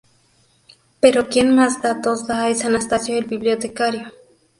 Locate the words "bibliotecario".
3.25-4.07